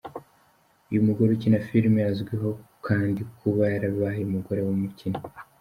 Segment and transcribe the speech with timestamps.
[0.89, 2.49] Uyu mugore ukina filimi azwiho
[2.87, 5.21] kandi kuba yarabaye umugore wumukinnyi.